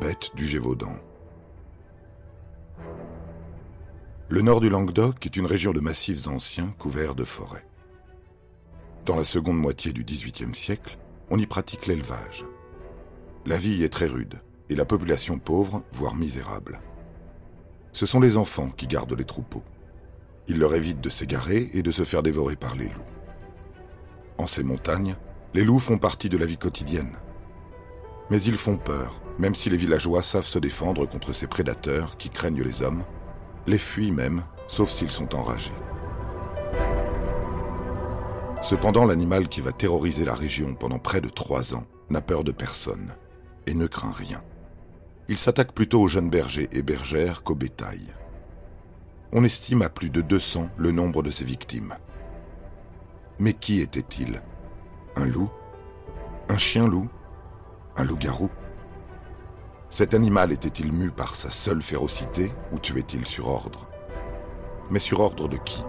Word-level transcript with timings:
Bête 0.00 0.30
du 0.34 0.46
Gévaudan. 0.46 0.96
Le 4.28 4.40
nord 4.42 4.60
du 4.60 4.68
Languedoc 4.68 5.26
est 5.26 5.36
une 5.36 5.46
région 5.46 5.72
de 5.72 5.80
massifs 5.80 6.26
anciens 6.28 6.72
couverts 6.78 7.14
de 7.14 7.24
forêts. 7.24 7.66
Dans 9.06 9.16
la 9.16 9.24
seconde 9.24 9.58
moitié 9.58 9.92
du 9.92 10.04
XVIIIe 10.04 10.54
siècle, 10.54 10.98
on 11.30 11.38
y 11.38 11.46
pratique 11.46 11.86
l'élevage. 11.86 12.44
La 13.46 13.56
vie 13.56 13.82
est 13.82 13.88
très 13.88 14.06
rude 14.06 14.40
et 14.68 14.76
la 14.76 14.84
population 14.84 15.38
pauvre, 15.38 15.82
voire 15.92 16.14
misérable. 16.14 16.80
Ce 17.92 18.06
sont 18.06 18.20
les 18.20 18.36
enfants 18.36 18.70
qui 18.70 18.86
gardent 18.86 19.18
les 19.18 19.24
troupeaux. 19.24 19.64
Ils 20.46 20.58
leur 20.58 20.74
évitent 20.74 21.00
de 21.00 21.10
s'égarer 21.10 21.70
et 21.72 21.82
de 21.82 21.90
se 21.90 22.04
faire 22.04 22.22
dévorer 22.22 22.56
par 22.56 22.76
les 22.76 22.84
loups. 22.84 23.14
En 24.36 24.46
ces 24.46 24.62
montagnes, 24.62 25.16
les 25.54 25.64
loups 25.64 25.80
font 25.80 25.98
partie 25.98 26.28
de 26.28 26.38
la 26.38 26.46
vie 26.46 26.58
quotidienne. 26.58 27.16
Mais 28.30 28.42
ils 28.42 28.58
font 28.58 28.76
peur, 28.76 29.20
même 29.38 29.54
si 29.54 29.70
les 29.70 29.76
villageois 29.76 30.22
savent 30.22 30.46
se 30.46 30.58
défendre 30.58 31.06
contre 31.06 31.32
ces 31.32 31.46
prédateurs 31.46 32.16
qui 32.16 32.28
craignent 32.28 32.62
les 32.62 32.82
hommes, 32.82 33.04
les 33.66 33.78
fuient 33.78 34.12
même, 34.12 34.42
sauf 34.66 34.90
s'ils 34.90 35.10
sont 35.10 35.34
enragés. 35.34 35.72
Cependant, 38.62 39.04
l'animal 39.04 39.48
qui 39.48 39.60
va 39.60 39.72
terroriser 39.72 40.24
la 40.24 40.34
région 40.34 40.74
pendant 40.74 40.98
près 40.98 41.20
de 41.20 41.28
trois 41.28 41.74
ans 41.74 41.86
n'a 42.10 42.20
peur 42.20 42.42
de 42.42 42.52
personne 42.52 43.14
et 43.66 43.74
ne 43.74 43.86
craint 43.86 44.12
rien. 44.12 44.42
Il 45.28 45.38
s'attaque 45.38 45.72
plutôt 45.72 46.02
aux 46.02 46.08
jeunes 46.08 46.30
bergers 46.30 46.68
et 46.72 46.82
bergères 46.82 47.42
qu'au 47.42 47.54
bétail. 47.54 48.14
On 49.32 49.44
estime 49.44 49.82
à 49.82 49.90
plus 49.90 50.10
de 50.10 50.22
200 50.22 50.70
le 50.76 50.90
nombre 50.90 51.22
de 51.22 51.30
ses 51.30 51.44
victimes. 51.44 51.94
Mais 53.38 53.52
qui 53.52 53.80
était-il? 53.80 54.42
Un 55.16 55.26
loup? 55.26 55.50
Un 56.48 56.56
chien-loup 56.56 57.08
Un 57.96 58.04
loup-garou? 58.04 58.50
Cet 59.90 60.14
animal 60.14 60.52
était-il 60.52 60.92
mu 60.92 61.10
par 61.10 61.34
sa 61.34 61.50
seule 61.50 61.82
férocité 61.82 62.52
ou 62.72 62.78
tuait-il 62.78 63.26
sur 63.26 63.48
ordre? 63.48 63.88
Mais 64.90 64.98
sur 65.00 65.20
ordre 65.20 65.48
de 65.48 65.56
qui? 65.56 65.82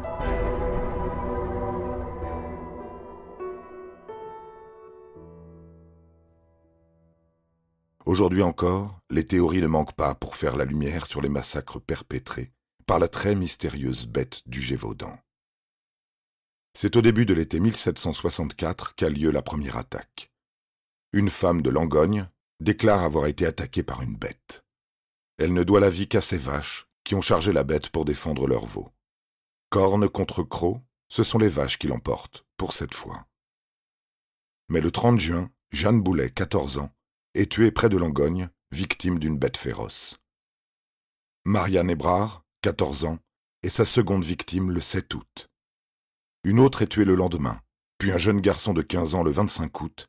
Aujourd'hui 8.05 8.41
encore, 8.41 8.99
les 9.11 9.23
théories 9.23 9.61
ne 9.61 9.67
manquent 9.67 9.93
pas 9.93 10.15
pour 10.15 10.35
faire 10.35 10.55
la 10.55 10.65
lumière 10.65 11.05
sur 11.05 11.21
les 11.21 11.29
massacres 11.29 11.79
perpétrés 11.79 12.51
par 12.87 12.97
la 12.97 13.07
très 13.07 13.35
mystérieuse 13.35 14.07
bête 14.07 14.41
du 14.47 14.61
Gévaudan. 14.61 15.19
C'est 16.73 16.95
au 16.95 17.03
début 17.03 17.27
de 17.27 17.35
l'été 17.35 17.59
1764 17.59 18.95
qu'a 18.95 19.09
lieu 19.09 19.29
la 19.29 19.43
première 19.43 19.77
attaque. 19.77 20.31
Une 21.13 21.29
femme 21.29 21.61
de 21.61 21.69
Langogne 21.69 22.27
déclare 22.59 23.03
avoir 23.03 23.27
été 23.27 23.45
attaquée 23.45 23.83
par 23.83 24.01
une 24.01 24.15
bête. 24.15 24.63
Elle 25.37 25.53
ne 25.53 25.63
doit 25.63 25.79
la 25.79 25.89
vie 25.89 26.07
qu'à 26.07 26.21
ses 26.21 26.37
vaches 26.37 26.87
qui 27.03 27.15
ont 27.15 27.21
chargé 27.21 27.53
la 27.53 27.63
bête 27.63 27.89
pour 27.89 28.05
défendre 28.05 28.47
leurs 28.47 28.65
veaux. 28.65 28.91
Corne 29.69 30.09
contre 30.09 30.43
croc, 30.43 30.81
ce 31.07 31.23
sont 31.23 31.37
les 31.37 31.49
vaches 31.49 31.79
qui 31.79 31.87
l'emportent, 31.87 32.45
pour 32.57 32.73
cette 32.73 32.93
fois. 32.93 33.25
Mais 34.67 34.81
le 34.81 34.91
30 34.91 35.19
juin, 35.19 35.49
Jeanne 35.71 36.01
Boulet, 36.01 36.29
14 36.29 36.77
ans, 36.77 36.91
est 37.33 37.51
tuée 37.51 37.71
près 37.71 37.89
de 37.89 37.97
Langogne, 37.97 38.49
victime 38.71 39.17
d'une 39.17 39.37
bête 39.37 39.57
féroce. 39.57 40.19
Marianne 41.45 41.89
Ebrard, 41.89 42.43
14 42.61 43.05
ans, 43.05 43.19
est 43.63 43.69
sa 43.69 43.85
seconde 43.85 44.23
victime 44.23 44.71
le 44.71 44.81
7 44.81 45.13
août. 45.15 45.49
Une 46.43 46.59
autre 46.59 46.81
est 46.81 46.87
tuée 46.87 47.05
le 47.05 47.15
lendemain, 47.15 47.61
puis 47.97 48.11
un 48.11 48.17
jeune 48.17 48.41
garçon 48.41 48.73
de 48.73 48.81
15 48.81 49.15
ans 49.15 49.23
le 49.23 49.31
25 49.31 49.81
août, 49.81 50.08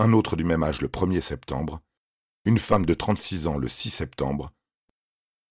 un 0.00 0.14
autre 0.14 0.34
du 0.34 0.44
même 0.44 0.62
âge 0.62 0.80
le 0.80 0.88
1er 0.88 1.20
septembre, 1.20 1.82
une 2.46 2.58
femme 2.58 2.86
de 2.86 2.94
36 2.94 3.46
ans 3.46 3.58
le 3.58 3.68
6 3.68 3.90
septembre, 3.90 4.50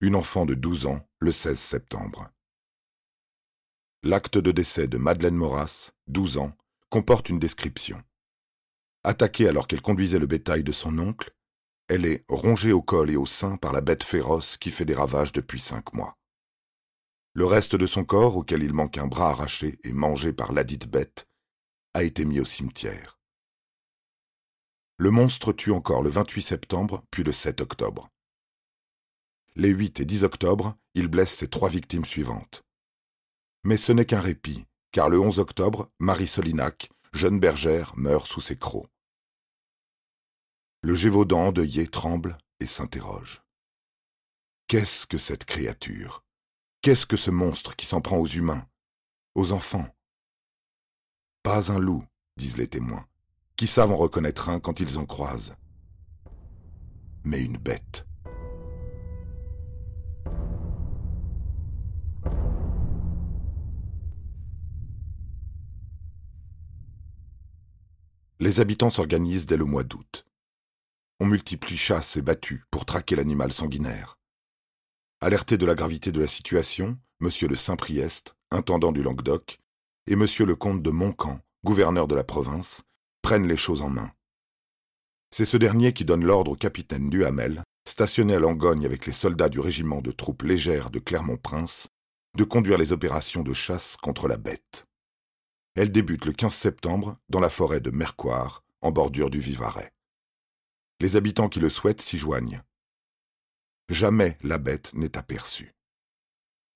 une 0.00 0.16
enfant 0.16 0.44
de 0.44 0.54
12 0.54 0.86
ans 0.86 1.08
le 1.20 1.30
16 1.30 1.56
septembre. 1.56 2.32
L'acte 4.02 4.38
de 4.38 4.50
décès 4.50 4.88
de 4.88 4.98
Madeleine 4.98 5.36
Moras, 5.36 5.92
12 6.08 6.38
ans, 6.38 6.52
comporte 6.88 7.28
une 7.28 7.38
description. 7.38 8.02
Attaquée 9.04 9.46
alors 9.46 9.68
qu'elle 9.68 9.82
conduisait 9.82 10.18
le 10.18 10.26
bétail 10.26 10.64
de 10.64 10.72
son 10.72 10.98
oncle, 10.98 11.32
elle 11.86 12.04
est 12.04 12.24
rongée 12.28 12.72
au 12.72 12.82
col 12.82 13.08
et 13.08 13.16
au 13.16 13.26
sein 13.26 13.56
par 13.56 13.72
la 13.72 13.80
bête 13.80 14.02
féroce 14.02 14.56
qui 14.56 14.72
fait 14.72 14.84
des 14.84 14.94
ravages 14.94 15.30
depuis 15.30 15.60
cinq 15.60 15.94
mois. 15.94 16.18
Le 17.34 17.44
reste 17.44 17.76
de 17.76 17.86
son 17.86 18.04
corps, 18.04 18.36
auquel 18.36 18.64
il 18.64 18.72
manque 18.72 18.98
un 18.98 19.06
bras 19.06 19.30
arraché 19.30 19.78
et 19.84 19.92
mangé 19.92 20.32
par 20.32 20.52
ladite 20.52 20.88
bête, 20.88 21.28
a 21.94 22.02
été 22.02 22.24
mis 22.24 22.40
au 22.40 22.44
cimetière. 22.44 23.19
Le 25.00 25.10
monstre 25.10 25.54
tue 25.54 25.72
encore 25.72 26.02
le 26.02 26.10
28 26.10 26.42
septembre, 26.42 27.02
puis 27.10 27.22
le 27.22 27.32
7 27.32 27.62
octobre. 27.62 28.10
Les 29.56 29.70
8 29.70 30.00
et 30.00 30.04
10 30.04 30.24
octobre, 30.24 30.76
il 30.92 31.08
blesse 31.08 31.34
ses 31.34 31.48
trois 31.48 31.70
victimes 31.70 32.04
suivantes. 32.04 32.62
Mais 33.64 33.78
ce 33.78 33.92
n'est 33.92 34.04
qu'un 34.04 34.20
répit, 34.20 34.66
car 34.92 35.08
le 35.08 35.18
11 35.18 35.38
octobre, 35.38 35.90
Marie 36.00 36.28
Solinac, 36.28 36.90
jeune 37.14 37.40
bergère, 37.40 37.94
meurt 37.96 38.26
sous 38.26 38.42
ses 38.42 38.58
crocs. 38.58 38.90
Le 40.82 40.94
Gévaudan 40.94 41.46
endeuillé 41.46 41.88
tremble 41.88 42.36
et 42.60 42.66
s'interroge. 42.66 43.42
Qu'est-ce 44.66 45.06
que 45.06 45.16
cette 45.16 45.46
créature? 45.46 46.24
Qu'est-ce 46.82 47.06
que 47.06 47.16
ce 47.16 47.30
monstre 47.30 47.74
qui 47.74 47.86
s'en 47.86 48.02
prend 48.02 48.18
aux 48.18 48.28
humains, 48.28 48.68
aux 49.34 49.52
enfants? 49.52 49.88
Pas 51.42 51.72
un 51.72 51.78
loup, 51.78 52.04
disent 52.36 52.58
les 52.58 52.68
témoins, 52.68 53.08
qui 53.60 53.66
savent 53.66 53.92
en 53.92 53.96
reconnaître 53.98 54.48
un 54.48 54.58
quand 54.58 54.80
ils 54.80 54.98
en 54.98 55.04
croisent, 55.04 55.54
mais 57.24 57.42
une 57.42 57.58
bête. 57.58 58.06
Les 68.38 68.60
habitants 68.60 68.88
s'organisent 68.88 69.44
dès 69.44 69.58
le 69.58 69.66
mois 69.66 69.84
d'août. 69.84 70.24
On 71.20 71.26
multiplie 71.26 71.76
chasses 71.76 72.16
et 72.16 72.22
battues 72.22 72.64
pour 72.70 72.86
traquer 72.86 73.14
l'animal 73.14 73.52
sanguinaire. 73.52 74.18
Alerté 75.20 75.58
de 75.58 75.66
la 75.66 75.74
gravité 75.74 76.12
de 76.12 76.20
la 76.20 76.26
situation, 76.26 76.98
M. 77.20 77.28
de 77.46 77.54
Saint-Priest, 77.54 78.34
intendant 78.50 78.90
du 78.90 79.02
Languedoc, 79.02 79.58
et 80.06 80.14
M. 80.14 80.24
le 80.46 80.56
comte 80.56 80.82
de 80.82 80.90
Montcamp, 80.90 81.40
gouverneur 81.62 82.08
de 82.08 82.14
la 82.14 82.24
province, 82.24 82.84
prennent 83.22 83.48
les 83.48 83.56
choses 83.56 83.82
en 83.82 83.90
main. 83.90 84.12
C'est 85.30 85.44
ce 85.44 85.56
dernier 85.56 85.92
qui 85.92 86.04
donne 86.04 86.24
l'ordre 86.24 86.52
au 86.52 86.56
capitaine 86.56 87.08
Duhamel, 87.08 87.62
stationné 87.86 88.34
à 88.34 88.38
Langogne 88.38 88.84
avec 88.84 89.06
les 89.06 89.12
soldats 89.12 89.48
du 89.48 89.60
régiment 89.60 90.00
de 90.00 90.10
troupes 90.10 90.42
légères 90.42 90.90
de 90.90 90.98
Clermont-Prince, 90.98 91.88
de 92.36 92.44
conduire 92.44 92.78
les 92.78 92.92
opérations 92.92 93.42
de 93.42 93.54
chasse 93.54 93.96
contre 93.96 94.28
la 94.28 94.36
bête. 94.36 94.86
Elle 95.74 95.92
débute 95.92 96.24
le 96.26 96.32
15 96.32 96.54
septembre 96.54 97.16
dans 97.28 97.40
la 97.40 97.48
forêt 97.48 97.80
de 97.80 97.90
Mercoire, 97.90 98.64
en 98.80 98.90
bordure 98.90 99.30
du 99.30 99.40
Vivarais. 99.40 99.92
Les 101.00 101.16
habitants 101.16 101.48
qui 101.48 101.60
le 101.60 101.70
souhaitent 101.70 102.02
s'y 102.02 102.18
joignent. 102.18 102.62
Jamais 103.88 104.36
la 104.42 104.58
bête 104.58 104.92
n'est 104.94 105.16
aperçue. 105.16 105.74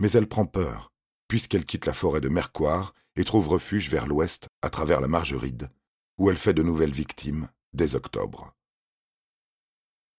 Mais 0.01 0.11
elle 0.13 0.29
prend 0.29 0.47
peur, 0.47 0.93
puisqu'elle 1.29 1.65
quitte 1.65 1.87
la 1.87 1.93
forêt 1.93 2.21
de 2.21 2.29
Mercoire 2.29 2.95
et 3.17 3.25
trouve 3.25 3.49
refuge 3.49 3.89
vers 3.89 4.07
l'ouest 4.07 4.49
à 4.63 4.71
travers 4.71 5.01
la 5.01 5.09
Margeride, 5.09 5.71
où 6.19 6.31
elle 6.31 6.37
fait 6.37 6.55
de 6.55 6.63
nouvelles 6.63 6.93
victimes 6.93 7.49
dès 7.73 7.95
octobre. 7.95 8.55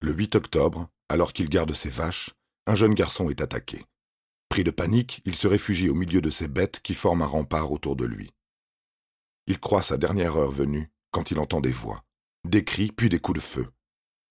Le 0.01 0.11
8 0.13 0.35
octobre, 0.35 0.89
alors 1.09 1.33
qu'il 1.33 1.49
garde 1.49 1.73
ses 1.73 1.89
vaches, 1.89 2.35
un 2.67 2.75
jeune 2.75 2.93
garçon 2.93 3.29
est 3.29 3.41
attaqué. 3.41 3.85
Pris 4.49 4.63
de 4.63 4.71
panique, 4.71 5.21
il 5.25 5.35
se 5.35 5.47
réfugie 5.47 5.89
au 5.89 5.95
milieu 5.95 6.21
de 6.21 6.29
ces 6.29 6.47
bêtes 6.47 6.79
qui 6.81 6.93
forment 6.93 7.23
un 7.23 7.27
rempart 7.27 7.71
autour 7.71 7.95
de 7.95 8.05
lui. 8.05 8.31
Il 9.47 9.59
croit 9.59 9.81
sa 9.81 9.97
dernière 9.97 10.35
heure 10.35 10.51
venue 10.51 10.91
quand 11.11 11.31
il 11.31 11.39
entend 11.39 11.61
des 11.61 11.71
voix, 11.71 12.03
des 12.43 12.63
cris 12.63 12.91
puis 12.91 13.09
des 13.09 13.19
coups 13.19 13.39
de 13.39 13.45
feu. 13.45 13.67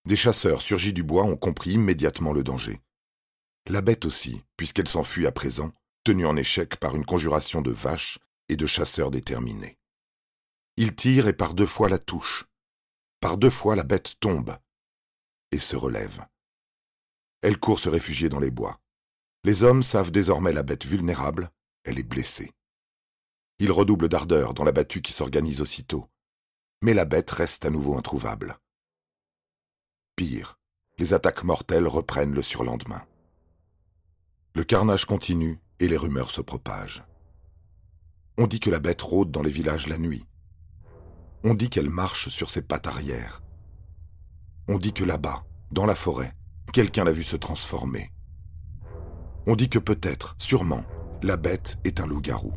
Des 0.06 0.16
chasseurs 0.16 0.60
surgis 0.60 0.92
du 0.92 1.02
bois 1.02 1.24
ont 1.24 1.36
compris 1.36 1.72
immédiatement 1.72 2.32
le 2.32 2.42
danger. 2.42 2.80
La 3.66 3.80
bête 3.80 4.04
aussi, 4.04 4.42
puisqu'elle 4.56 4.88
s'enfuit 4.88 5.26
à 5.26 5.32
présent, 5.32 5.72
tenue 6.04 6.26
en 6.26 6.36
échec 6.36 6.76
par 6.76 6.94
une 6.94 7.06
conjuration 7.06 7.62
de 7.62 7.70
vaches 7.70 8.18
et 8.50 8.56
de 8.56 8.66
chasseurs 8.66 9.10
déterminés. 9.10 9.78
Il 10.76 10.96
tire 10.96 11.28
et 11.28 11.32
par 11.32 11.54
deux 11.54 11.66
fois 11.66 11.88
la 11.88 11.98
touche. 11.98 12.46
Par 13.20 13.36
deux 13.36 13.50
fois 13.50 13.76
la 13.76 13.84
bête 13.84 14.18
tombe 14.18 14.56
et 15.52 15.60
se 15.60 15.76
relève. 15.76 16.26
Elle 17.42 17.60
court 17.60 17.78
se 17.78 17.88
réfugier 17.88 18.28
dans 18.28 18.40
les 18.40 18.50
bois. 18.50 18.80
Les 19.44 19.62
hommes 19.62 19.82
savent 19.82 20.10
désormais 20.10 20.52
la 20.52 20.62
bête 20.62 20.84
vulnérable, 20.84 21.52
elle 21.84 21.98
est 21.98 22.02
blessée. 22.02 22.52
Ils 23.60 23.70
redoublent 23.70 24.08
d'ardeur 24.08 24.52
dans 24.52 24.64
la 24.64 24.72
battue 24.72 25.00
qui 25.00 25.12
s'organise 25.12 25.60
aussitôt. 25.60 26.08
Mais 26.82 26.92
la 26.92 27.04
bête 27.04 27.30
reste 27.30 27.64
à 27.64 27.70
nouveau 27.70 27.96
introuvable. 27.96 28.58
Pire, 30.16 30.58
les 30.98 31.14
attaques 31.14 31.44
mortelles 31.44 31.86
reprennent 31.86 32.34
le 32.34 32.42
surlendemain. 32.42 33.06
Le 34.54 34.64
carnage 34.64 35.04
continue 35.04 35.60
et 35.78 35.86
les 35.86 35.96
rumeurs 35.96 36.30
se 36.30 36.40
propagent. 36.40 37.04
On 38.38 38.46
dit 38.46 38.60
que 38.60 38.70
la 38.70 38.80
bête 38.80 39.02
rôde 39.02 39.30
dans 39.30 39.42
les 39.42 39.50
villages 39.50 39.86
la 39.86 39.98
nuit. 39.98 40.26
On 41.46 41.52
dit 41.52 41.68
qu'elle 41.68 41.90
marche 41.90 42.30
sur 42.30 42.50
ses 42.50 42.62
pattes 42.62 42.86
arrière. 42.86 43.42
On 44.66 44.78
dit 44.78 44.94
que 44.94 45.04
là-bas, 45.04 45.44
dans 45.70 45.84
la 45.84 45.94
forêt, 45.94 46.32
quelqu'un 46.72 47.04
l'a 47.04 47.12
vu 47.12 47.22
se 47.22 47.36
transformer. 47.36 48.10
On 49.46 49.54
dit 49.54 49.68
que 49.68 49.78
peut-être, 49.78 50.36
sûrement, 50.38 50.86
la 51.22 51.36
bête 51.36 51.76
est 51.84 52.00
un 52.00 52.06
loup-garou. 52.06 52.54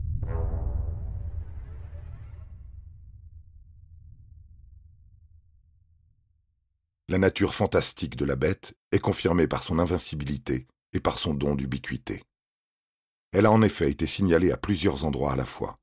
La 7.10 7.18
nature 7.18 7.54
fantastique 7.54 8.16
de 8.16 8.24
la 8.24 8.38
bête 8.38 8.74
est 8.94 9.00
confirmée 9.00 9.48
par 9.48 9.64
son 9.64 9.80
invincibilité 9.80 10.66
et 10.94 11.02
par 11.02 11.20
son 11.20 11.34
don 11.34 11.56
d'ubiquité. 11.56 12.24
Elle 13.34 13.48
a 13.48 13.52
en 13.52 13.62
effet 13.64 13.92
été 13.92 14.08
signalée 14.08 14.54
à 14.54 14.58
plusieurs 14.58 15.04
endroits 15.04 15.34
à 15.34 15.36
la 15.36 15.46
fois. 15.46 15.78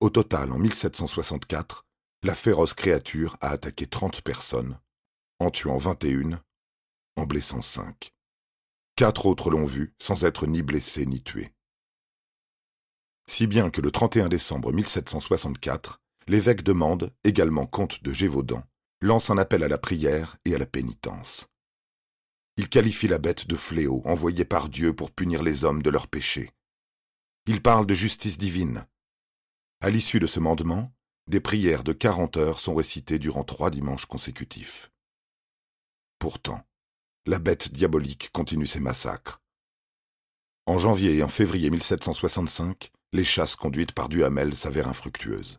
Au 0.00 0.08
total, 0.08 0.50
en 0.52 0.58
1764, 0.58 1.86
la 2.22 2.34
féroce 2.34 2.74
créature 2.74 3.36
a 3.40 3.50
attaqué 3.50 3.86
30 3.86 4.22
personnes, 4.22 4.78
en 5.38 5.50
tuant 5.50 5.78
21, 5.78 6.40
en 7.16 7.26
blessant 7.26 7.62
5. 7.62 8.12
Quatre 8.96 9.26
autres 9.26 9.50
l'ont 9.50 9.66
vue 9.66 9.94
sans 10.00 10.24
être 10.24 10.46
ni 10.46 10.62
blessés 10.62 11.06
ni 11.06 11.22
tués. 11.22 11.52
Si 13.28 13.46
bien 13.46 13.70
que 13.70 13.80
le 13.80 13.90
31 13.90 14.28
décembre 14.28 14.72
1764, 14.72 16.00
l'évêque 16.28 16.62
de 16.62 16.72
Mende, 16.72 17.12
également 17.24 17.66
comte 17.66 18.02
de 18.02 18.12
Gévaudan, 18.12 18.62
lance 19.00 19.30
un 19.30 19.38
appel 19.38 19.62
à 19.62 19.68
la 19.68 19.78
prière 19.78 20.36
et 20.44 20.54
à 20.54 20.58
la 20.58 20.66
pénitence. 20.66 21.48
Il 22.56 22.68
qualifie 22.68 23.08
la 23.08 23.18
bête 23.18 23.46
de 23.46 23.56
fléau 23.56 24.00
envoyé 24.06 24.44
par 24.44 24.68
Dieu 24.68 24.94
pour 24.94 25.10
punir 25.10 25.42
les 25.42 25.64
hommes 25.64 25.82
de 25.82 25.90
leurs 25.90 26.08
péchés. 26.08 26.52
Il 27.46 27.62
parle 27.62 27.86
de 27.86 27.94
justice 27.94 28.38
divine. 28.38 28.86
À 29.80 29.90
l'issue 29.90 30.20
de 30.20 30.26
ce 30.26 30.40
mandement, 30.40 30.95
des 31.28 31.40
prières 31.40 31.82
de 31.82 31.92
quarante 31.92 32.36
heures 32.36 32.60
sont 32.60 32.74
récitées 32.74 33.18
durant 33.18 33.44
trois 33.44 33.70
dimanches 33.70 34.06
consécutifs. 34.06 34.90
Pourtant, 36.18 36.64
la 37.26 37.38
bête 37.38 37.72
diabolique 37.72 38.30
continue 38.32 38.66
ses 38.66 38.80
massacres. 38.80 39.40
En 40.66 40.78
janvier 40.78 41.16
et 41.16 41.22
en 41.22 41.28
février 41.28 41.70
1765, 41.70 42.92
les 43.12 43.24
chasses 43.24 43.56
conduites 43.56 43.92
par 43.92 44.08
Duhamel 44.08 44.54
s'avèrent 44.54 44.88
infructueuses. 44.88 45.58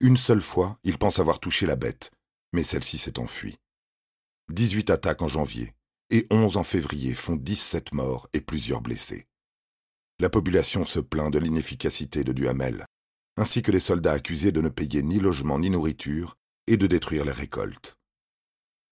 Une 0.00 0.16
seule 0.16 0.42
fois, 0.42 0.78
il 0.84 0.98
pense 0.98 1.18
avoir 1.18 1.40
touché 1.40 1.66
la 1.66 1.76
bête, 1.76 2.12
mais 2.52 2.62
celle-ci 2.62 2.98
s'est 2.98 3.18
enfuie. 3.18 3.58
Dix-huit 4.48 4.90
attaques 4.90 5.22
en 5.22 5.28
janvier, 5.28 5.74
et 6.10 6.26
11 6.30 6.56
en 6.56 6.64
février 6.64 7.14
font 7.14 7.36
17 7.36 7.92
morts 7.92 8.28
et 8.32 8.40
plusieurs 8.40 8.80
blessés. 8.80 9.26
La 10.20 10.30
population 10.30 10.84
se 10.86 11.00
plaint 11.00 11.32
de 11.32 11.38
l'inefficacité 11.38 12.24
de 12.24 12.32
Duhamel, 12.32 12.86
ainsi 13.38 13.62
que 13.62 13.70
les 13.70 13.80
soldats 13.80 14.12
accusés 14.12 14.52
de 14.52 14.60
ne 14.60 14.68
payer 14.68 15.02
ni 15.02 15.20
logement 15.20 15.58
ni 15.58 15.70
nourriture 15.70 16.36
et 16.66 16.76
de 16.76 16.86
détruire 16.86 17.24
les 17.24 17.32
récoltes. 17.32 17.96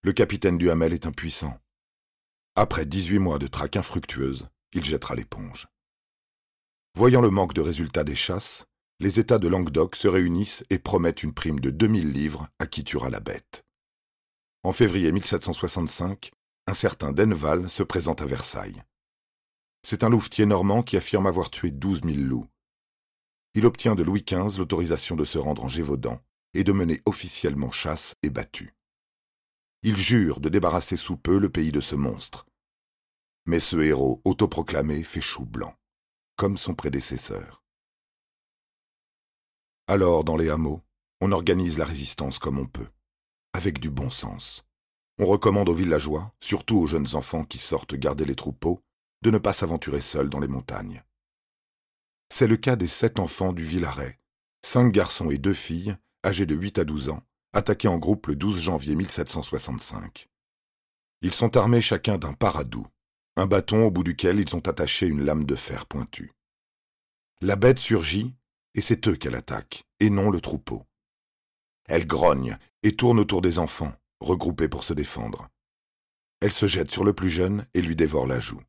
Le 0.02 0.12
capitaine 0.12 0.56
Duhamel 0.56 0.92
est 0.92 1.06
impuissant. 1.06 1.58
Après 2.54 2.86
18 2.86 3.18
mois 3.18 3.38
de 3.38 3.48
traque 3.48 3.76
infructueuse, 3.76 4.48
il 4.72 4.84
jettera 4.84 5.16
l'éponge. 5.16 5.66
Voyant 6.94 7.20
le 7.20 7.30
manque 7.30 7.54
de 7.54 7.60
résultats 7.60 8.04
des 8.04 8.14
chasses, 8.14 8.66
les 9.00 9.18
États 9.18 9.38
de 9.38 9.48
Languedoc 9.48 9.96
se 9.96 10.08
réunissent 10.08 10.64
et 10.70 10.78
promettent 10.78 11.22
une 11.22 11.34
prime 11.34 11.60
de 11.60 11.70
2000 11.70 12.12
livres 12.12 12.48
à 12.58 12.66
qui 12.66 12.84
tuera 12.84 13.10
la 13.10 13.20
bête. 13.20 13.64
En 14.62 14.72
février 14.72 15.12
1765, 15.12 16.30
un 16.66 16.74
certain 16.74 17.12
Denval 17.12 17.68
se 17.68 17.82
présente 17.82 18.22
à 18.22 18.26
Versailles. 18.26 18.82
C'est 19.82 20.04
un 20.04 20.08
louvetier 20.08 20.46
normand 20.46 20.82
qui 20.82 20.96
affirme 20.96 21.26
avoir 21.26 21.50
tué 21.50 21.70
douze 21.70 22.02
mille 22.02 22.26
loups. 22.26 22.46
Il 23.56 23.64
obtient 23.64 23.94
de 23.94 24.02
Louis 24.02 24.22
XV 24.22 24.58
l'autorisation 24.58 25.16
de 25.16 25.24
se 25.24 25.38
rendre 25.38 25.64
en 25.64 25.68
Gévaudan 25.68 26.20
et 26.52 26.62
de 26.62 26.72
mener 26.72 27.00
officiellement 27.06 27.72
chasse 27.72 28.14
et 28.22 28.28
battue. 28.28 28.74
Il 29.82 29.96
jure 29.96 30.40
de 30.40 30.50
débarrasser 30.50 30.98
sous 30.98 31.16
peu 31.16 31.38
le 31.38 31.48
pays 31.48 31.72
de 31.72 31.80
ce 31.80 31.96
monstre. 31.96 32.44
Mais 33.46 33.58
ce 33.58 33.78
héros 33.78 34.20
autoproclamé 34.26 35.02
fait 35.04 35.22
chou 35.22 35.46
blanc, 35.46 35.74
comme 36.36 36.58
son 36.58 36.74
prédécesseur. 36.74 37.64
Alors, 39.86 40.22
dans 40.22 40.36
les 40.36 40.50
hameaux, 40.50 40.82
on 41.22 41.32
organise 41.32 41.78
la 41.78 41.86
résistance 41.86 42.38
comme 42.38 42.58
on 42.58 42.66
peut, 42.66 42.90
avec 43.54 43.80
du 43.80 43.88
bon 43.88 44.10
sens. 44.10 44.66
On 45.18 45.24
recommande 45.24 45.70
aux 45.70 45.74
villageois, 45.74 46.30
surtout 46.40 46.76
aux 46.76 46.86
jeunes 46.86 47.14
enfants 47.14 47.44
qui 47.44 47.56
sortent 47.56 47.94
garder 47.94 48.26
les 48.26 48.36
troupeaux, 48.36 48.82
de 49.22 49.30
ne 49.30 49.38
pas 49.38 49.54
s'aventurer 49.54 50.02
seuls 50.02 50.28
dans 50.28 50.40
les 50.40 50.48
montagnes. 50.48 51.02
C'est 52.28 52.46
le 52.46 52.56
cas 52.56 52.76
des 52.76 52.88
sept 52.88 53.18
enfants 53.18 53.52
du 53.52 53.64
Villaret, 53.64 54.18
cinq 54.62 54.92
garçons 54.92 55.30
et 55.30 55.38
deux 55.38 55.54
filles, 55.54 55.96
âgés 56.24 56.46
de 56.46 56.54
8 56.54 56.78
à 56.78 56.84
12 56.84 57.08
ans, 57.10 57.22
attaqués 57.52 57.88
en 57.88 57.98
groupe 57.98 58.26
le 58.26 58.36
12 58.36 58.60
janvier 58.60 58.94
1765. 58.94 60.28
Ils 61.22 61.32
sont 61.32 61.56
armés 61.56 61.80
chacun 61.80 62.18
d'un 62.18 62.34
paradou, 62.34 62.86
un 63.36 63.46
bâton 63.46 63.86
au 63.86 63.90
bout 63.90 64.04
duquel 64.04 64.40
ils 64.40 64.56
ont 64.56 64.60
attaché 64.60 65.06
une 65.06 65.24
lame 65.24 65.44
de 65.44 65.54
fer 65.54 65.86
pointue. 65.86 66.32
La 67.40 67.56
bête 67.56 67.78
surgit, 67.78 68.34
et 68.74 68.80
c'est 68.80 69.06
eux 69.08 69.16
qu'elle 69.16 69.34
attaque, 69.34 69.84
et 70.00 70.10
non 70.10 70.30
le 70.30 70.40
troupeau. 70.40 70.84
Elle 71.88 72.06
grogne 72.06 72.58
et 72.82 72.96
tourne 72.96 73.18
autour 73.18 73.40
des 73.40 73.58
enfants, 73.58 73.94
regroupés 74.20 74.68
pour 74.68 74.84
se 74.84 74.92
défendre. 74.92 75.48
Elle 76.40 76.52
se 76.52 76.66
jette 76.66 76.90
sur 76.90 77.04
le 77.04 77.14
plus 77.14 77.30
jeune 77.30 77.66
et 77.72 77.82
lui 77.82 77.96
dévore 77.96 78.26
la 78.26 78.40
joue. 78.40 78.60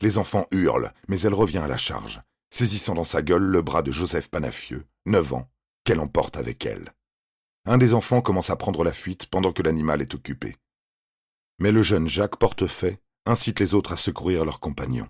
Les 0.00 0.18
enfants 0.18 0.46
hurlent, 0.50 0.92
mais 1.08 1.20
elle 1.20 1.34
revient 1.34 1.58
à 1.58 1.68
la 1.68 1.76
charge, 1.76 2.22
saisissant 2.54 2.94
dans 2.94 3.04
sa 3.04 3.20
gueule 3.20 3.42
le 3.42 3.62
bras 3.62 3.82
de 3.82 3.90
Joseph 3.90 4.28
Panafieux, 4.28 4.86
neuf 5.06 5.32
ans, 5.32 5.50
qu'elle 5.82 5.98
emporte 5.98 6.36
avec 6.36 6.64
elle. 6.64 6.94
Un 7.66 7.78
des 7.78 7.94
enfants 7.94 8.20
commence 8.20 8.48
à 8.48 8.54
prendre 8.54 8.84
la 8.84 8.92
fuite 8.92 9.26
pendant 9.26 9.52
que 9.52 9.62
l'animal 9.62 10.00
est 10.00 10.14
occupé. 10.14 10.56
Mais 11.58 11.72
le 11.72 11.82
jeune 11.82 12.06
Jacques 12.06 12.36
Portefait 12.36 13.00
incite 13.26 13.58
les 13.58 13.74
autres 13.74 13.92
à 13.92 13.96
secourir 13.96 14.44
leurs 14.44 14.60
compagnons. 14.60 15.08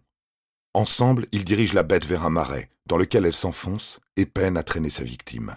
Ensemble, 0.72 1.26
ils 1.32 1.44
dirigent 1.44 1.74
la 1.74 1.82
bête 1.82 2.06
vers 2.06 2.24
un 2.24 2.30
marais, 2.30 2.70
dans 2.86 2.96
lequel 2.96 3.26
elle 3.26 3.34
s'enfonce 3.34 4.00
et 4.16 4.24
peine 4.24 4.56
à 4.56 4.62
traîner 4.62 4.88
sa 4.88 5.04
victime. 5.04 5.54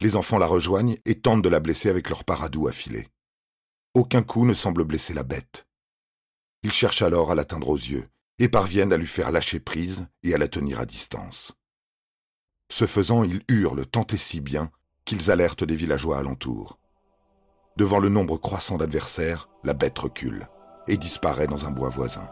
Les 0.00 0.14
enfants 0.14 0.38
la 0.38 0.46
rejoignent 0.46 0.98
et 1.06 1.20
tentent 1.20 1.42
de 1.42 1.48
la 1.48 1.60
blesser 1.60 1.88
avec 1.88 2.10
leur 2.10 2.24
paradou 2.24 2.68
affilé. 2.68 3.08
Aucun 3.94 4.22
coup 4.22 4.44
ne 4.44 4.54
semble 4.54 4.84
blesser 4.84 5.14
la 5.14 5.22
bête. 5.22 5.66
Ils 6.62 6.72
cherchent 6.72 7.02
alors 7.02 7.30
à 7.30 7.34
l'atteindre 7.34 7.70
aux 7.70 7.78
yeux 7.78 8.06
et 8.38 8.48
parviennent 8.48 8.92
à 8.92 8.96
lui 8.96 9.06
faire 9.06 9.30
lâcher 9.30 9.60
prise 9.60 10.06
et 10.22 10.34
à 10.34 10.38
la 10.38 10.48
tenir 10.48 10.80
à 10.80 10.86
distance. 10.86 11.52
Ce 12.70 12.86
faisant, 12.86 13.24
ils 13.24 13.42
hurlent 13.48 13.86
tant 13.86 14.06
et 14.06 14.16
si 14.16 14.40
bien 14.40 14.70
qu'ils 15.04 15.30
alertent 15.30 15.64
des 15.64 15.76
villageois 15.76 16.18
alentours. 16.18 16.78
Devant 17.76 17.98
le 17.98 18.08
nombre 18.08 18.36
croissant 18.36 18.76
d'adversaires, 18.76 19.48
la 19.64 19.74
bête 19.74 19.98
recule 19.98 20.48
et 20.86 20.96
disparaît 20.96 21.46
dans 21.46 21.66
un 21.66 21.70
bois 21.70 21.88
voisin. 21.88 22.28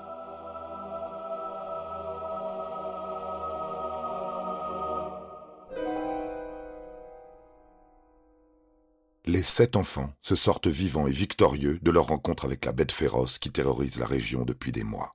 les 9.27 9.43
sept 9.43 9.77
enfants 9.77 10.13
se 10.23 10.37
sortent 10.37 10.69
vivants 10.69 11.07
et 11.07 11.13
victorieux 11.13 11.79
de 11.83 11.91
leur 11.91 12.07
rencontre 12.07 12.45
avec 12.45 12.65
la 12.65 12.73
bête 12.73 12.93
féroce 12.93 13.39
qui 13.39 13.51
terrorise 13.51 13.99
la 13.99 14.07
région 14.07 14.45
depuis 14.45 14.73
des 14.73 14.85
mois. 14.85 15.13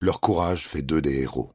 Leur 0.00 0.20
courage 0.20 0.66
fait 0.66 0.82
d'eux 0.82 1.00
des 1.00 1.20
héros. 1.22 1.52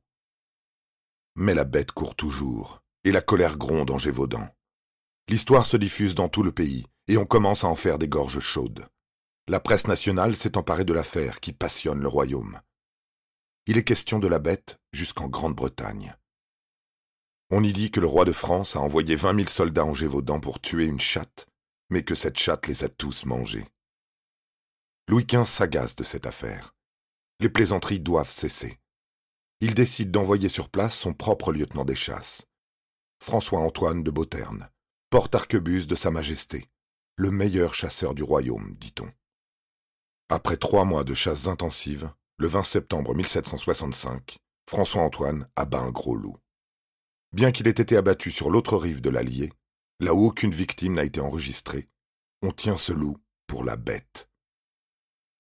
Mais 1.36 1.54
la 1.54 1.64
bête 1.64 1.92
court 1.92 2.16
toujours, 2.16 2.82
et 3.04 3.12
la 3.12 3.22
colère 3.22 3.58
gronde 3.58 3.92
en 3.92 3.98
Gévaudan. 3.98 4.48
L'histoire 5.28 5.66
se 5.66 5.78
diffuse 5.78 6.16
dans 6.16 6.30
tout 6.30 6.44
le 6.44 6.52
pays, 6.52 6.86
et 7.08 7.18
on 7.18 7.26
commence 7.26 7.64
à 7.64 7.68
en 7.68 7.76
faire 7.76 8.00
des 8.00 8.08
gorges 8.08 8.40
chaudes. 8.40 8.88
La 9.48 9.60
presse 9.60 9.88
nationale 9.88 10.36
s'est 10.36 10.58
emparée 10.58 10.86
de 10.86 10.94
l'affaire 10.94 11.40
qui 11.40 11.54
passionne 11.54 12.02
le 12.02 12.08
royaume. 12.08 12.60
Il 13.68 13.78
est 13.78 13.84
question 13.84 14.20
de 14.20 14.28
la 14.28 14.40
bête 14.40 14.80
jusqu'en 14.92 15.28
Grande-Bretagne. 15.28 16.16
On 17.50 17.64
y 17.64 17.74
dit 17.74 17.92
que 17.92 18.00
le 18.00 18.08
roi 18.08 18.26
de 18.26 18.32
France 18.32 18.76
a 18.76 18.80
envoyé 18.80 19.16
vingt 19.16 19.34
mille 19.34 19.50
soldats 19.50 19.86
en 19.86 19.94
Gévaudan 19.94 20.40
pour 20.40 20.60
tuer 20.60 20.86
une 20.86 21.00
chatte 21.00 21.48
mais 21.92 22.04
que 22.04 22.16
cette 22.16 22.40
chatte 22.40 22.68
les 22.68 22.84
a 22.84 22.90
tous 22.90 23.26
mangés. 23.26 23.68
Louis 25.08 25.26
XV 25.26 25.46
s'agace 25.46 25.96
de 25.96 26.04
cette 26.04 26.26
affaire. 26.26 26.74
Les 27.42 27.50
plaisanteries 27.50 28.00
doivent 28.00 28.30
cesser. 28.30 28.80
Il 29.62 29.74
décide 29.74 30.12
d'envoyer 30.12 30.48
sur 30.48 30.70
place 30.70 30.96
son 30.96 31.14
propre 31.14 31.52
lieutenant 31.52 31.86
des 31.86 31.96
chasses, 31.96 32.48
François-Antoine 33.20 34.04
de 34.04 34.12
Beauterne, 34.12 34.70
porte-arquebuse 35.10 35.88
de 35.88 35.96
Sa 35.96 36.12
Majesté, 36.12 36.70
le 37.16 37.32
meilleur 37.32 37.74
chasseur 37.74 38.14
du 38.14 38.22
royaume, 38.22 38.76
dit-on. 38.80 39.12
Après 40.30 40.56
trois 40.56 40.86
mois 40.86 41.04
de 41.04 41.16
chasses 41.16 41.48
intensives, 41.48 42.12
le 42.38 42.48
20 42.48 42.64
septembre 42.64 43.16
1765, 43.16 44.38
François-Antoine 44.70 45.50
abat 45.56 45.80
un 45.80 45.92
gros 45.92 46.16
loup. 46.16 46.38
Bien 47.34 47.52
qu'il 47.52 47.68
ait 47.68 47.72
été 47.72 47.98
abattu 47.98 48.30
sur 48.30 48.52
l'autre 48.52 48.78
rive 48.78 49.02
de 49.02 49.10
l'Allier, 49.10 49.52
là 50.00 50.14
où 50.14 50.28
aucune 50.28 50.54
victime 50.54 50.94
n'a 50.94 51.06
été 51.06 51.20
enregistrée, 51.20 51.90
on 52.44 52.52
tient 52.52 52.78
ce 52.78 52.94
loup 52.94 53.18
pour 53.48 53.64
la 53.64 53.78
bête. 53.78 54.30